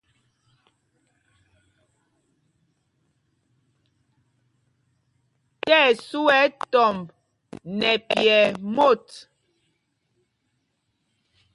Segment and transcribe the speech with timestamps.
[5.61, 7.05] Tí ɛsu ɛ tɔmb
[7.77, 8.41] nɛ pyɛɛ
[8.75, 9.07] mot.